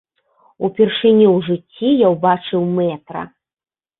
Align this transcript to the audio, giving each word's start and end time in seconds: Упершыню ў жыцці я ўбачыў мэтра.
Упершыню 0.67 1.27
ў 1.35 1.39
жыцці 1.49 1.91
я 2.05 2.09
ўбачыў 2.15 2.65
мэтра. 2.79 3.21